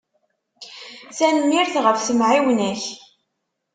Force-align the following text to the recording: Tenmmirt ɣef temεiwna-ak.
Tenmmirt 1.17 1.75
ɣef 1.85 1.97
temεiwna-ak. 2.01 2.83